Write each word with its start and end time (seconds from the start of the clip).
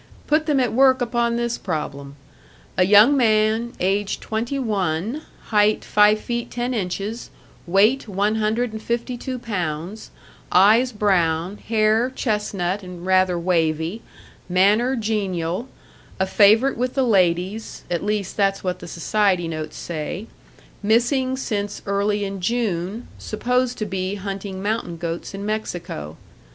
Put 0.25 0.47
them 0.47 0.59
at 0.59 0.73
work 0.73 0.99
upon 0.99 1.35
this 1.35 1.59
problem. 1.59 2.15
A 2.75 2.87
young 2.87 3.15
man, 3.15 3.73
age 3.79 4.19
twenty 4.19 4.57
one, 4.57 5.21
height 5.49 5.85
five 5.85 6.19
feet 6.19 6.49
ten 6.49 6.73
inches, 6.73 7.29
weight 7.67 8.07
one 8.07 8.33
hundred 8.37 8.73
and 8.73 8.81
fifty 8.81 9.15
two 9.15 9.37
pounds, 9.37 10.09
eyes 10.51 10.91
brown, 10.91 11.57
hair 11.57 12.09
chestnut 12.09 12.81
and 12.81 13.05
rather 13.05 13.37
wavy, 13.37 14.01
manner 14.49 14.95
genial, 14.95 15.67
a 16.19 16.25
favourite 16.25 16.77
with 16.79 16.95
the 16.95 17.03
ladies 17.05 17.83
at 17.91 18.03
least 18.03 18.35
that's 18.35 18.63
what 18.63 18.79
the 18.79 18.87
society 18.87 19.47
notes 19.47 19.77
say 19.77 20.25
missing 20.81 21.37
since 21.37 21.83
early 21.85 22.23
in 22.25 22.41
June, 22.41 23.07
supposed 23.19 23.77
to 23.77 23.85
be 23.85 24.15
hunting 24.15 24.63
mountain 24.63 24.97
goats 24.97 25.35
in 25.35 25.45
Mexico. 25.45 26.17